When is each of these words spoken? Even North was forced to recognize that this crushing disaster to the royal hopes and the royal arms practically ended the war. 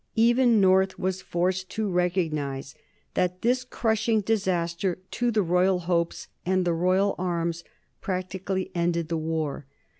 Even 0.15 0.59
North 0.59 0.97
was 0.97 1.21
forced 1.21 1.69
to 1.69 1.87
recognize 1.87 2.73
that 3.13 3.43
this 3.43 3.63
crushing 3.63 4.21
disaster 4.21 4.97
to 5.11 5.29
the 5.29 5.43
royal 5.43 5.81
hopes 5.81 6.27
and 6.43 6.65
the 6.65 6.73
royal 6.73 7.13
arms 7.19 7.63
practically 8.01 8.71
ended 8.73 9.09
the 9.09 9.17
war. 9.17 9.67